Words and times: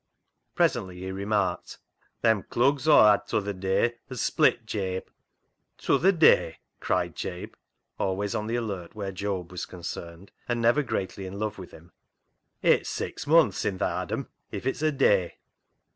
Presently 0.55 0.97
he 1.01 1.11
remarked 1.11 1.77
—"Them 2.23 2.41
clugs 2.41 2.87
Aw 2.87 3.11
had 3.11 3.27
t'other 3.27 3.53
day 3.53 3.97
has 4.09 4.19
split, 4.19 4.65
Jabe."" 4.65 5.03
T'other 5.77 6.11
day," 6.11 6.57
cried 6.79 7.15
Jabe, 7.15 7.51
always 7.99 8.33
on 8.33 8.47
the 8.47 8.55
alert 8.55 8.95
where 8.95 9.11
Job 9.11 9.51
was 9.51 9.67
concerned, 9.67 10.31
and 10.49 10.59
never 10.59 10.81
greatly 10.81 11.27
in 11.27 11.37
love 11.37 11.59
with 11.59 11.69
him;" 11.69 11.91
it's 12.63 12.89
six 12.89 13.25
munths 13.25 13.57
sin 13.59 13.77
tha 13.77 13.87
had 13.95 14.11
'em 14.11 14.29
if 14.51 14.65
it's 14.65 14.81
a 14.81 14.91
day." 14.91 15.35